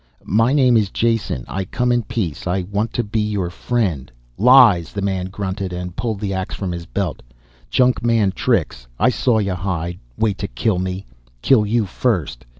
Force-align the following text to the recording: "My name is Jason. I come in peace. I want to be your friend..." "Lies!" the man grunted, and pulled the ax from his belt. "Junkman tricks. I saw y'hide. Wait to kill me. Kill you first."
"My 0.23 0.51
name 0.51 0.77
is 0.77 0.89
Jason. 0.89 1.45
I 1.47 1.63
come 1.63 1.91
in 1.91 2.01
peace. 2.01 2.47
I 2.47 2.63
want 2.63 2.91
to 2.93 3.03
be 3.03 3.19
your 3.19 3.51
friend..." 3.51 4.11
"Lies!" 4.39 4.93
the 4.93 5.01
man 5.03 5.27
grunted, 5.27 5.71
and 5.71 5.95
pulled 5.95 6.21
the 6.21 6.33
ax 6.33 6.55
from 6.55 6.71
his 6.71 6.87
belt. 6.87 7.21
"Junkman 7.69 8.31
tricks. 8.33 8.87
I 8.97 9.09
saw 9.09 9.37
y'hide. 9.37 9.99
Wait 10.17 10.39
to 10.39 10.47
kill 10.47 10.79
me. 10.79 11.05
Kill 11.43 11.67
you 11.67 11.85
first." 11.85 12.47